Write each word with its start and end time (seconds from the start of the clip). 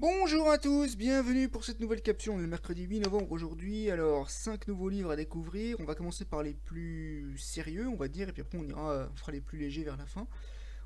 Bonjour 0.00 0.50
à 0.50 0.56
tous, 0.56 0.96
bienvenue 0.96 1.50
pour 1.50 1.62
cette 1.62 1.78
nouvelle 1.78 2.00
capsule, 2.00 2.38
le 2.38 2.46
mercredi 2.46 2.84
8 2.84 3.00
novembre 3.00 3.30
aujourd'hui. 3.32 3.90
Alors, 3.90 4.30
5 4.30 4.66
nouveaux 4.66 4.88
livres 4.88 5.10
à 5.10 5.16
découvrir. 5.16 5.76
On 5.78 5.84
va 5.84 5.94
commencer 5.94 6.24
par 6.24 6.42
les 6.42 6.54
plus 6.54 7.36
sérieux, 7.36 7.86
on 7.86 7.96
va 7.96 8.08
dire, 8.08 8.30
et 8.30 8.32
puis 8.32 8.40
après 8.40 8.56
on 8.56 8.66
ira, 8.66 9.10
on 9.12 9.14
fera 9.14 9.30
les 9.30 9.42
plus 9.42 9.58
légers 9.58 9.84
vers 9.84 9.98
la 9.98 10.06
fin. 10.06 10.26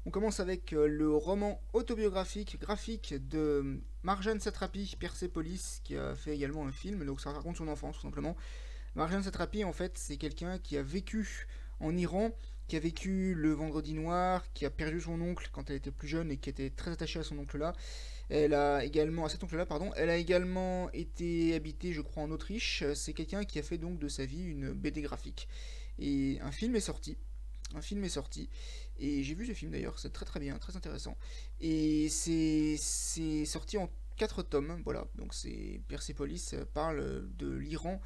On 0.04 0.10
commence 0.10 0.40
avec 0.40 0.72
euh, 0.72 0.88
le 0.88 1.14
roman 1.14 1.62
autobiographique 1.74 2.58
graphique 2.58 3.14
de 3.28 3.80
Marjane 4.02 4.40
Satrapi, 4.40 4.96
Persepolis, 4.98 5.80
qui 5.84 5.96
a 5.96 6.16
fait 6.16 6.34
également 6.34 6.66
un 6.66 6.72
film, 6.72 7.04
donc 7.04 7.20
ça 7.20 7.30
raconte 7.30 7.56
son 7.56 7.68
enfance 7.68 7.94
tout 7.94 8.02
simplement. 8.02 8.34
Marjane 8.96 9.22
Satrapi, 9.22 9.62
en 9.62 9.72
fait, 9.72 9.96
c'est 9.96 10.16
quelqu'un 10.16 10.58
qui 10.58 10.76
a 10.76 10.82
vécu 10.82 11.46
en 11.78 11.96
Iran, 11.96 12.32
qui 12.66 12.76
a 12.76 12.80
vécu 12.80 13.34
le 13.34 13.52
Vendredi 13.52 13.94
Noir, 13.94 14.44
qui 14.52 14.64
a 14.64 14.70
perdu 14.70 15.00
son 15.00 15.20
oncle 15.20 15.48
quand 15.52 15.70
elle 15.70 15.76
était 15.76 15.90
plus 15.90 16.08
jeune 16.08 16.30
et 16.30 16.36
qui 16.36 16.50
était 16.50 16.70
très 16.70 16.90
attachée 16.90 17.18
à 17.18 17.22
son 17.22 17.38
oncle 17.38 17.58
là. 17.58 17.74
Elle 18.30 18.54
a 18.54 18.84
également, 18.84 19.26
à 19.26 19.28
cet 19.28 19.44
oncle-là, 19.44 19.66
pardon, 19.66 19.92
elle 19.96 20.08
a 20.08 20.16
également 20.16 20.90
été 20.92 21.54
habitée, 21.54 21.92
je 21.92 22.00
crois, 22.00 22.22
en 22.22 22.30
Autriche. 22.30 22.82
C'est 22.94 23.12
quelqu'un 23.12 23.44
qui 23.44 23.58
a 23.58 23.62
fait 23.62 23.76
donc 23.76 23.98
de 23.98 24.08
sa 24.08 24.24
vie 24.24 24.42
une 24.42 24.72
BD 24.72 25.02
graphique. 25.02 25.46
Et 25.98 26.38
un 26.40 26.50
film 26.50 26.74
est 26.74 26.80
sorti. 26.80 27.18
Un 27.74 27.82
film 27.82 28.02
est 28.04 28.08
sorti. 28.08 28.48
Et 28.98 29.22
j'ai 29.22 29.34
vu 29.34 29.46
ce 29.46 29.52
film 29.52 29.72
d'ailleurs, 29.72 29.98
c'est 29.98 30.12
très 30.12 30.24
très 30.24 30.40
bien, 30.40 30.56
très 30.58 30.76
intéressant. 30.76 31.18
Et 31.60 32.08
c'est 32.08 32.76
sorti 33.44 33.76
en 33.76 33.90
quatre 34.16 34.42
tomes, 34.42 34.80
voilà. 34.84 35.06
Donc 35.16 35.34
c'est 35.34 35.80
Persepolis 35.88 36.54
parle 36.72 37.28
de 37.36 37.50
l'Iran 37.50 38.00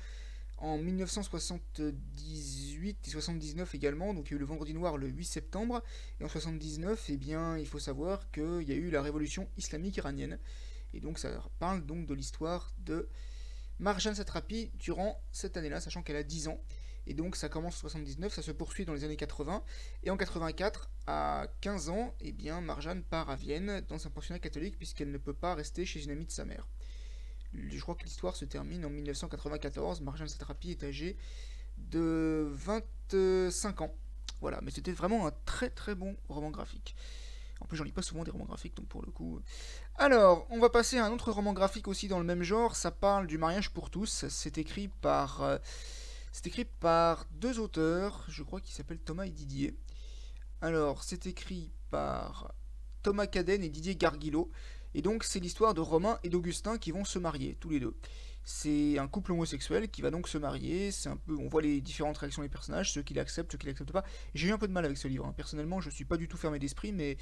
en 0.59 0.79
1978 0.79 3.07
et 3.07 3.11
79 3.11 3.75
également, 3.75 4.15
donc 4.15 4.29
il 4.29 4.31
y 4.33 4.35
a 4.35 4.37
eu 4.37 4.41
le 4.41 4.47
Vendredi 4.47 4.75
Noir 4.75 4.97
le 4.97 5.09
8 5.09 5.25
septembre, 5.25 5.83
et 6.21 6.25
en 6.25 6.29
79, 6.29 7.07
eh 7.09 7.17
bien, 7.17 7.57
il 7.59 7.67
faut 7.67 7.79
savoir 7.79 8.31
qu'il 8.31 8.63
y 8.63 8.73
a 8.73 8.77
eu 8.77 8.91
la 8.91 9.03
révolution 9.03 9.49
islamique 9.57 9.97
iranienne, 9.97 10.39
et 10.95 11.01
donc 11.01 11.19
ça 11.19 11.31
parle 11.59 11.85
donc 11.87 12.07
de 12.07 12.15
l'histoire 12.15 12.73
de 12.79 13.09
Marjane 13.79 14.15
Satrapi 14.15 14.71
durant 14.75 15.23
cette 15.33 15.57
année-là, 15.57 15.81
sachant 15.81 16.03
qu'elle 16.03 16.17
a 16.17 16.23
10 16.23 16.49
ans, 16.49 16.61
et 17.07 17.15
donc 17.15 17.37
ça 17.37 17.49
commence 17.49 17.77
en 17.77 17.81
79, 17.81 18.35
ça 18.35 18.43
se 18.43 18.53
poursuit 18.53 18.85
dans 18.85 18.93
les 18.93 19.05
années 19.05 19.17
80, 19.17 19.65
et 20.03 20.11
en 20.11 20.17
84, 20.17 20.91
à 21.07 21.47
15 21.63 21.89
ans, 21.89 22.15
eh 22.21 22.33
bien, 22.33 22.61
Marjane 22.61 23.03
part 23.03 23.31
à 23.31 23.37
Vienne 23.37 23.83
dans 23.89 24.07
un 24.07 24.11
pensionnat 24.11 24.39
catholique 24.39 24.77
puisqu'elle 24.77 25.11
ne 25.11 25.19
peut 25.19 25.33
pas 25.33 25.55
rester 25.55 25.87
chez 25.87 26.05
une 26.05 26.11
amie 26.11 26.27
de 26.27 26.31
sa 26.31 26.45
mère. 26.45 26.69
Je 27.55 27.81
crois 27.81 27.95
que 27.95 28.05
l'histoire 28.05 28.37
se 28.37 28.45
termine 28.45 28.85
en 28.85 28.91
1994. 28.91 30.01
Marjane 30.03 30.29
Satrapi 30.29 30.71
est 30.71 30.85
âgée 30.85 31.17
de 31.79 32.47
25 32.51 33.81
ans. 33.81 33.95
Voilà, 34.41 34.61
mais 34.63 34.71
c'était 34.71 34.93
vraiment 34.93 35.27
un 35.27 35.33
très 35.45 35.71
très 35.71 35.95
bon 35.95 36.17
roman 36.29 36.51
graphique. 36.51 36.95
En 37.61 37.67
plus, 37.67 37.77
j'en 37.77 37.85
lis 37.85 37.93
pas 37.93 38.03
souvent 38.03 38.23
des 38.23 38.31
romans 38.31 38.45
graphiques, 38.45 38.77
donc 38.77 38.87
pour 38.87 39.03
le 39.03 39.11
coup. 39.11 39.41
Alors, 39.97 40.47
on 40.51 40.61
va 40.61 40.71
passer 40.71 40.99
à 40.99 41.07
un 41.07 41.11
autre 41.11 41.33
roman 41.33 41.53
graphique 41.53 41.89
aussi 41.89 42.07
dans 42.07 42.19
le 42.19 42.25
même 42.25 42.43
genre. 42.43 42.77
Ça 42.77 42.93
parle 42.93 43.27
du 43.27 43.37
mariage 43.37 43.71
pour 43.71 43.91
tous. 43.91 44.27
C'est 44.29 44.59
écrit 44.59 44.89
par, 44.89 45.43
euh, 45.43 45.59
c'est 46.31 46.47
écrit 46.47 46.65
par 46.65 47.27
deux 47.33 47.59
auteurs, 47.59 48.25
je 48.29 48.43
crois 48.45 48.61
qu'ils 48.61 48.75
s'appellent 48.75 49.01
Thomas 49.01 49.25
et 49.25 49.31
Didier. 49.31 49.77
Alors, 50.61 51.03
c'est 51.03 51.27
écrit 51.27 51.73
par 51.91 52.55
Thomas 53.03 53.27
Caden 53.27 53.63
et 53.63 53.69
Didier 53.71 53.97
Garguillo. 53.97 54.51
Et 54.95 55.03
donc 55.03 55.25
c'est 55.25 55.41
l'histoire 55.41 55.75
de 55.75 55.81
Romain 55.81 56.19
et 56.23 56.29
d'Augustin 56.29 56.79
qui 56.79 56.91
vont 56.91 57.05
se 57.05 57.19
marier, 57.19 57.57
tous 57.61 57.71
les 57.71 57.81
deux. 57.81 57.97
C'est 58.45 58.99
un 58.99 59.09
couple 59.09 59.33
homosexuel 59.33 59.91
qui 59.91 60.01
va 60.01 60.11
donc 60.11 60.27
se 60.27 60.39
marier. 60.39 60.91
C'est 60.91 61.11
un 61.11 61.19
peu, 61.19 61.37
on 61.37 61.49
voit 61.49 61.61
les 61.61 61.83
différentes 61.83 62.17
réactions 62.17 62.41
des 62.41 62.49
personnages, 62.49 62.93
ceux 62.93 63.03
qui 63.03 63.13
l'acceptent, 63.13 63.53
ceux 63.53 63.59
qui 63.59 63.67
l'acceptent 63.67 63.93
pas. 63.93 64.05
J'ai 64.35 64.49
eu 64.49 64.53
un 64.53 64.59
peu 64.59 64.67
de 64.67 64.73
mal 64.73 64.87
avec 64.87 64.97
ce 64.97 65.07
livre. 65.07 65.27
Hein. 65.27 65.35
Personnellement, 65.37 65.83
je 65.83 65.91
suis 65.91 66.07
pas 66.07 66.17
du 66.17 66.29
tout 66.29 66.39
fermé 66.39 66.59
d'esprit, 66.59 66.93
mais 66.93 67.19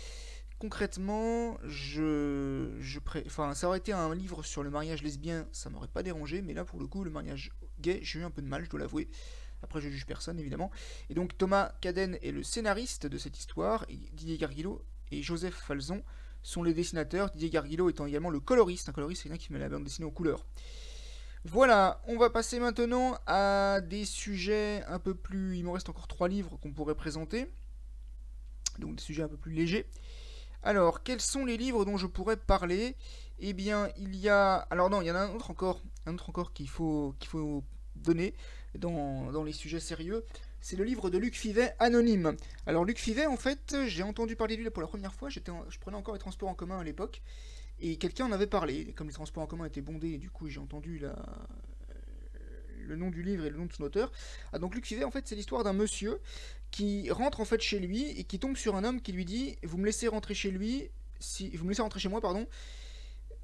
concrètement, 0.61 1.59
je, 1.65 2.77
je 2.79 3.01
enfin, 3.27 3.55
ça 3.55 3.67
aurait 3.67 3.79
été 3.79 3.93
un 3.93 4.15
livre 4.15 4.45
sur 4.45 4.63
le 4.63 4.71
mariage 4.71 5.03
lesbien, 5.03 5.49
ça 5.51 5.69
m'aurait 5.69 5.89
pas 5.89 6.05
dérangé, 6.05 6.43
mais 6.43 6.55
là 6.55 6.65
pour 6.65 6.79
le 6.79 6.87
coup, 6.87 7.03
le 7.03 7.11
mariage 7.11 7.51
gay, 7.81 7.99
j'ai 8.03 8.21
eu 8.21 8.23
un 8.23 8.31
peu 8.31 8.41
de 8.41 8.47
mal, 8.47 8.65
je 8.65 8.71
dois 8.71 8.81
l'avouer. 8.81 9.09
Après, 9.63 9.81
je 9.81 9.89
juge 9.89 10.07
personne 10.07 10.39
évidemment. 10.39 10.71
Et 11.11 11.15
donc 11.15 11.37
Thomas 11.37 11.73
Caden 11.81 12.19
est 12.23 12.31
le 12.31 12.43
scénariste 12.43 13.07
de 13.07 13.19
cette 13.19 13.37
histoire, 13.39 13.85
Didier 14.13 14.39
Garguillo 14.39 14.85
et 15.11 15.23
Joseph 15.23 15.55
Falzon 15.55 16.05
sont 16.47 16.63
les 16.63 16.75
dessinateurs, 16.75 17.31
Didier 17.31 17.51
Garguillo 17.51 17.91
étant 17.91 18.07
également 18.07 18.31
le 18.31 18.39
coloriste. 18.39 18.89
Un 18.89 18.93
coloriste, 18.93 19.23
c'est 19.23 19.29
quelqu'un 19.29 19.45
qui 19.45 19.53
met 19.53 19.59
la 19.59 19.69
bande 19.69 19.83
dessinée 19.83 20.07
aux 20.07 20.13
couleurs. 20.13 20.47
Voilà, 21.45 22.01
on 22.07 22.17
va 22.17 22.31
passer 22.31 22.61
maintenant 22.61 23.19
à 23.27 23.81
des 23.81 24.05
sujets 24.05 24.85
un 24.87 25.01
peu 25.01 25.15
plus... 25.15 25.57
Il 25.57 25.65
me 25.65 25.71
reste 25.71 25.89
encore 25.89 26.07
trois 26.07 26.29
livres 26.29 26.57
qu'on 26.63 26.73
pourrait 26.73 26.95
présenter. 26.95 27.51
Donc 28.79 28.95
des 28.95 29.03
sujets 29.03 29.25
un 29.25 29.29
peu 29.29 29.37
plus 29.37 29.53
légers. 29.53 29.87
Alors, 30.63 31.03
quels 31.03 31.21
sont 31.21 31.45
les 31.45 31.57
livres 31.57 31.85
dont 31.85 31.97
je 31.97 32.07
pourrais 32.07 32.37
parler? 32.37 32.95
Eh 33.41 33.53
bien, 33.53 33.89
il 33.97 34.15
y 34.15 34.29
a... 34.29 34.55
Alors 34.71 34.89
non, 34.89 35.03
il 35.03 35.07
y 35.07 35.11
en 35.11 35.17
a 35.17 35.21
un 35.21 35.35
autre 35.35 35.51
encore, 35.51 35.83
un 36.07 36.15
autre 36.15 36.31
encore 36.31 36.53
qu'il 36.53 36.69
faut, 36.69 37.17
qu'il 37.19 37.29
faut 37.29 37.65
donner 37.97 38.35
dans, 38.79 39.45
les 39.45 39.53
sujets 39.53 39.81
sérieux 39.81 40.25
c'est 40.61 40.77
le 40.77 40.85
livre 40.85 41.11
de 41.11 41.19
Luc 41.19 41.37
Fivet, 41.37 41.75
Anonyme. 41.79 42.37
Alors 42.67 42.85
Luc 42.85 42.99
Fivet, 42.99 43.27
en 43.27 43.37
fait, 43.37 43.77
j'ai 43.87 44.03
entendu 44.03 44.35
parler 44.35 44.57
de 44.57 44.63
lui 44.63 44.71
pour 44.71 44.83
la 44.83 44.89
première 44.89 45.15
fois, 45.15 45.29
je 45.29 45.39
prenais 45.79 45.97
encore 45.97 46.15
les 46.15 46.19
transports 46.19 46.49
en 46.49 46.55
commun 46.55 46.81
à 46.81 46.83
l'époque, 46.83 47.23
et 47.79 47.97
quelqu'un 47.99 48.25
en 48.25 48.33
avait 48.33 48.49
parlé, 48.49 48.93
comme 48.97 49.07
les 49.07 49.13
transports 49.13 49.45
en 49.45 49.47
commun 49.47 49.67
étaient 49.67 49.81
bondés, 49.81 50.19
du 50.19 50.29
coup 50.29 50.49
j'ai 50.49 50.59
entendu 50.59 50.99
la... 50.99 51.15
le 52.81 52.97
nom 52.97 53.11
du 53.11 53.23
livre 53.23 53.45
et 53.45 53.51
le 53.51 53.59
nom 53.59 53.67
de 53.67 53.73
son 53.73 53.85
auteur. 53.85 54.11
Ah, 54.53 54.59
donc 54.59 54.75
Luc 54.75 54.87
Fivet, 54.87 55.05
en 55.05 55.13
fait, 55.13 55.29
c'est 55.29 55.37
l'histoire 55.37 55.63
d'un 55.63 55.73
monsieur 55.73 56.21
qui 56.71 57.11
rentre 57.11 57.41
en 57.41 57.45
fait 57.45 57.61
chez 57.61 57.79
lui 57.79 58.11
et 58.19 58.25
qui 58.25 58.39
tombe 58.39 58.57
sur 58.57 58.77
un 58.77 58.85
homme 58.85 59.01
qui 59.01 59.13
lui 59.13 59.25
dit 59.25 59.57
Vous 59.63 59.79
me 59.79 59.87
laissez 59.87 60.09
rentrer 60.09 60.35
chez 60.35 60.51
lui, 60.51 60.91
si 61.21 61.51
vous 61.57 61.65
me 61.65 61.71
laissez 61.71 61.83
rentrer 61.83 62.01
chez 62.01 62.09
moi, 62.09 62.21
pardon. 62.21 62.47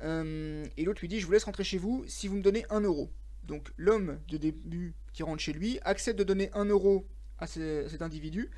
Euh, 0.02 0.66
et 0.76 0.84
l'autre 0.84 1.00
lui 1.00 1.08
dit 1.08 1.20
Je 1.20 1.26
vous 1.26 1.32
laisse 1.32 1.44
rentrer 1.44 1.64
chez 1.64 1.78
vous 1.78 2.04
si 2.08 2.28
vous 2.28 2.36
me 2.36 2.42
donnez 2.42 2.66
un 2.70 2.80
euro. 2.80 3.10
Donc 3.44 3.72
l'homme 3.76 4.20
de 4.28 4.36
début 4.36 4.94
qui 5.12 5.22
rentre 5.22 5.42
chez 5.42 5.52
lui 5.52 5.78
accepte 5.82 6.18
de 6.18 6.24
donner 6.24 6.50
un 6.54 6.64
euro 6.64 7.06
à 7.38 7.46
cet 7.46 8.02
individu. 8.02 8.50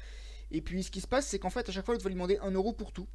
Et 0.50 0.60
puis 0.60 0.82
ce 0.82 0.90
qui 0.90 1.00
se 1.00 1.06
passe, 1.06 1.26
c'est 1.26 1.38
qu'en 1.38 1.50
fait, 1.50 1.68
à 1.68 1.72
chaque 1.72 1.84
fois, 1.84 1.94
il 1.94 2.02
va 2.02 2.08
lui 2.08 2.14
demander 2.14 2.38
un 2.38 2.50
euro 2.50 2.72
pour 2.72 2.92
tout. 2.92 3.08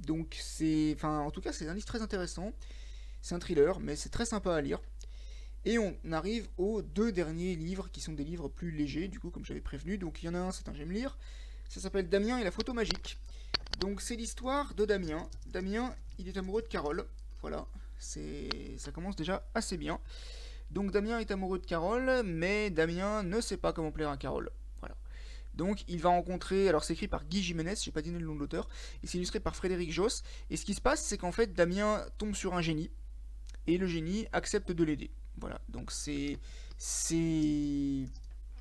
Donc 0.00 0.36
c'est. 0.40 0.92
Enfin, 0.96 1.20
en 1.20 1.30
tout 1.30 1.40
cas, 1.40 1.52
c'est 1.52 1.68
un 1.68 1.74
livre 1.74 1.86
très 1.86 2.02
intéressant. 2.02 2.52
C'est 3.20 3.34
un 3.34 3.38
thriller, 3.38 3.80
mais 3.80 3.96
c'est 3.96 4.08
très 4.08 4.24
sympa 4.24 4.54
à 4.54 4.60
lire. 4.60 4.80
Et 5.66 5.78
on 5.78 5.94
arrive 6.10 6.48
aux 6.56 6.80
deux 6.80 7.12
derniers 7.12 7.54
livres 7.54 7.90
qui 7.90 8.00
sont 8.00 8.14
des 8.14 8.24
livres 8.24 8.48
plus 8.48 8.70
légers, 8.70 9.08
du 9.08 9.20
coup, 9.20 9.30
comme 9.30 9.44
j'avais 9.44 9.60
prévenu. 9.60 9.98
Donc 9.98 10.22
il 10.22 10.26
y 10.26 10.28
en 10.30 10.34
a 10.34 10.38
un, 10.38 10.52
c'est 10.52 10.68
un 10.68 10.74
j'aime 10.74 10.90
lire. 10.90 11.18
Ça 11.68 11.80
s'appelle 11.80 12.08
Damien 12.08 12.38
et 12.38 12.44
la 12.44 12.50
photo 12.50 12.72
magique. 12.72 13.18
Donc 13.78 14.00
c'est 14.00 14.16
l'histoire 14.16 14.74
de 14.74 14.84
Damien. 14.86 15.28
Damien, 15.46 15.94
il 16.18 16.28
est 16.28 16.36
amoureux 16.36 16.62
de 16.62 16.68
Carole. 16.68 17.06
Voilà, 17.42 17.66
ça 17.98 18.90
commence 18.92 19.16
déjà 19.16 19.46
assez 19.54 19.76
bien. 19.76 20.00
Donc 20.70 20.92
Damien 20.92 21.18
est 21.18 21.30
amoureux 21.30 21.58
de 21.58 21.66
Carole, 21.66 22.22
mais 22.24 22.70
Damien 22.70 23.22
ne 23.22 23.40
sait 23.40 23.56
pas 23.56 23.72
comment 23.72 23.90
plaire 23.90 24.10
à 24.10 24.16
Carole. 24.16 24.50
Voilà. 24.80 24.94
Donc 25.54 25.84
il 25.88 26.00
va 26.00 26.10
rencontrer, 26.10 26.68
alors 26.68 26.84
c'est 26.84 26.92
écrit 26.92 27.08
par 27.08 27.24
Guy 27.24 27.42
Jiménez, 27.42 27.74
j'ai 27.82 27.90
pas 27.90 28.02
donné 28.02 28.18
le 28.18 28.26
nom 28.26 28.34
de 28.34 28.40
l'auteur, 28.40 28.68
et 29.02 29.06
c'est 29.06 29.18
illustré 29.18 29.40
par 29.40 29.56
Frédéric 29.56 29.92
Joss. 29.92 30.22
Et 30.48 30.56
ce 30.56 30.64
qui 30.64 30.74
se 30.74 30.80
passe, 30.80 31.02
c'est 31.02 31.18
qu'en 31.18 31.32
fait 31.32 31.54
Damien 31.54 32.04
tombe 32.18 32.34
sur 32.34 32.54
un 32.54 32.62
génie, 32.62 32.90
et 33.66 33.78
le 33.78 33.86
génie 33.86 34.26
accepte 34.32 34.70
de 34.70 34.84
l'aider. 34.84 35.10
Voilà, 35.38 35.60
donc 35.68 35.90
c'est 35.90 36.38
c'est 36.78 38.06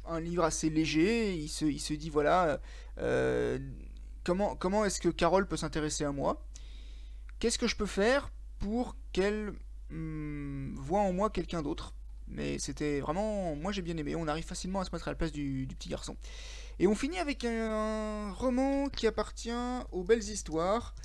un 0.06 0.20
livre 0.20 0.44
assez 0.44 0.70
léger. 0.70 1.36
Il 1.36 1.50
se, 1.50 1.94
dit 1.94 2.10
voilà, 2.10 2.60
euh, 2.98 3.60
comment 4.24 4.86
est-ce 4.86 5.00
que 5.00 5.10
Carole 5.10 5.48
peut 5.48 5.58
s'intéresser 5.58 6.04
à 6.04 6.12
moi? 6.12 6.44
Qu'est-ce 7.40 7.58
que 7.58 7.68
je 7.68 7.76
peux 7.76 7.86
faire 7.86 8.32
pour 8.60 8.96
qu'elle 9.14 9.54
hmm, 9.92 10.76
voit 10.76 11.02
en 11.02 11.14
moi 11.14 11.30
quelqu'un 11.30 11.62
d'autre? 11.62 11.94
Mais 12.30 12.60
c'était 12.60 13.00
vraiment. 13.00 13.56
Moi 13.56 13.72
j'ai 13.72 13.82
bien 13.82 13.98
aimé. 13.98 14.16
On 14.16 14.28
arrive 14.28 14.46
facilement 14.46 14.80
à 14.82 14.86
se 14.86 14.92
mettre 14.92 15.08
à 15.08 15.12
la 15.12 15.16
place 15.16 15.32
du, 15.32 15.68
petit 15.78 15.90
garçon. 15.90 16.16
Et 16.80 16.88
on 16.88 16.96
finit 16.96 17.20
avec 17.20 17.44
un, 17.44 18.32
roman 18.32 18.90
qui 18.90 19.08
appartient 19.08 19.52
aux 19.92 20.04
belles 20.04 20.24
histoires. 20.24 20.96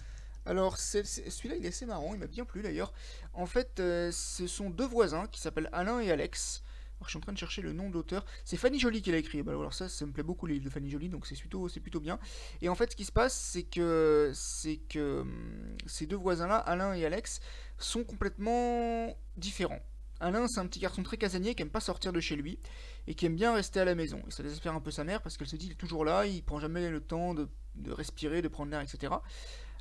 Alors 0.46 0.76
celui-là 0.76 1.56
il 1.56 1.64
est 1.64 1.68
assez 1.68 1.86
marrant, 1.86 2.12
il 2.12 2.20
m'a 2.20 2.26
bien 2.26 2.44
plu 2.44 2.62
d'ailleurs. 2.62 2.92
En 3.32 3.46
fait, 3.46 3.80
euh, 3.80 4.10
ce 4.12 4.47
sont 4.47 4.68
deux 4.71 4.86
voisins 4.86 5.26
qui 5.26 5.41
s'appellent 5.41 5.71
Alain 5.72 6.00
et 6.00 6.10
Alex. 6.10 6.62
Je 7.04 7.10
suis 7.10 7.18
en 7.18 7.21
train 7.21 7.32
de 7.32 7.38
chercher 7.38 7.62
le 7.62 7.72
nom 7.72 7.91
d'auteur. 7.91 8.24
C'est 8.44 8.56
Fanny 8.56 8.78
Jolie 8.78 9.03
qui 9.03 9.12
l'a 9.12 9.18
écrit. 9.18 9.42
Bah, 9.42 9.53
alors 9.53 9.74
ça, 9.74 9.88
ça 9.88 10.06
me 10.06 10.12
plaît 10.12 10.22
beaucoup 10.22 10.47
les 10.47 10.54
livres 10.54 10.65
de 10.65 10.70
Fanny 10.70 10.91
Jolie, 10.91 11.09
donc 11.09 11.27
c'est 11.27 11.38
plutôt, 11.38 11.68
c'est 11.68 11.80
plutôt 11.80 12.00
bien. 12.00 12.18
Et 12.62 12.68
en 12.68 12.74
fait, 12.74 12.92
ce 12.92 12.97
qui 12.97 13.04
se 13.04 13.12
passe, 13.12 13.34
c'est 13.34 13.65
que, 13.65 14.32
c'est 14.34 14.77
que 14.88 15.20
hum, 15.20 15.77
ces 15.86 16.06
deux 16.06 16.16
voisins-là, 16.16 16.56
Alain 16.56 16.94
et 16.94 17.04
Alex, 17.04 17.41
sont 17.78 18.04
complètement 18.04 19.16
différents. 19.36 19.80
Alain, 20.21 20.47
c'est 20.49 20.61
un 20.61 20.66
petit 20.66 20.78
garçon 20.78 21.03
très 21.03 21.16
casanier 21.16 21.55
qui 21.55 21.63
aime 21.63 21.71
pas 21.71 21.81
sortir 21.81 22.13
de 22.13 22.21
chez 22.21 22.37
lui 22.37 22.59
et 23.07 23.15
qui 23.15 23.27
aime 23.27 23.34
bien 23.34 23.53
rester 23.53 23.81
à 23.81 23.84
la 23.84 23.95
maison. 23.95 24.22
Et 24.27 24.31
ça 24.31 24.43
désespère 24.43 24.75
un 24.75 24.81
peu 24.81 24.91
sa 24.91 25.05
mère 25.05 25.21
parce 25.22 25.37
qu'elle 25.37 25.49
se 25.49 25.57
dit 25.57 25.66
qu'il 25.66 25.72
est 25.72 25.78
toujours 25.78 26.05
là, 26.05 26.27
il 26.27 26.43
prend 26.43 26.61
jamais 26.61 26.89
le 26.89 27.01
temps 27.01 27.34
de, 27.34 27.49
respirer, 27.89 28.41
de 28.41 28.49
prendre 28.49 28.71
l'air, 28.71 28.81
etc. 28.81 29.13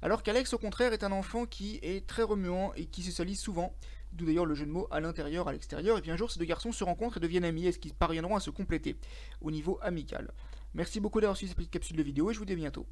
Alors 0.01 0.23
qu'Alex, 0.23 0.53
au 0.53 0.57
contraire, 0.57 0.91
est 0.91 1.03
un 1.03 1.11
enfant 1.11 1.45
qui 1.45 1.79
est 1.81 2.05
très 2.07 2.23
remuant 2.23 2.73
et 2.75 2.85
qui 2.85 3.03
se 3.03 3.11
salit 3.11 3.35
souvent. 3.35 3.75
D'où 4.11 4.25
d'ailleurs 4.25 4.45
le 4.45 4.53
jeu 4.53 4.65
de 4.65 4.71
mots 4.71 4.87
à 4.91 4.99
l'intérieur, 4.99 5.47
à 5.47 5.53
l'extérieur. 5.53 5.97
Et 5.97 6.01
puis 6.01 6.11
un 6.11 6.17
jour, 6.17 6.29
ces 6.29 6.39
deux 6.39 6.45
garçons 6.45 6.71
se 6.71 6.83
rencontrent 6.83 7.17
et 7.17 7.19
deviennent 7.19 7.45
amis. 7.45 7.65
Est-ce 7.65 7.79
qu'ils 7.79 7.93
parviendront 7.93 8.35
à 8.35 8.39
se 8.39 8.49
compléter 8.49 8.95
au 9.41 9.49
niveau 9.49 9.79
amical? 9.81 10.31
Merci 10.73 10.99
beaucoup 10.99 11.21
d'avoir 11.21 11.37
suivi 11.37 11.49
cette 11.49 11.57
petite 11.57 11.71
capsule 11.71 11.97
de 11.97 12.03
vidéo 12.03 12.29
et 12.29 12.33
je 12.33 12.39
vous 12.39 12.45
dis 12.45 12.53
à 12.53 12.57
bientôt. 12.57 12.85